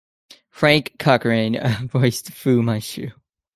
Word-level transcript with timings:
Frank 0.49 0.95
Cochrane 0.97 1.87
voiced 1.89 2.33
Fu 2.33 2.63
Manchu. 2.63 3.11